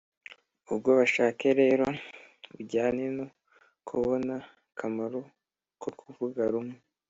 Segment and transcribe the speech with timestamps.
[0.71, 1.85] ubwo bushake rero
[2.51, 3.25] bujyana no
[3.87, 4.35] kubona
[4.71, 5.19] akamaro
[5.81, 6.77] ko kuvuga rumwe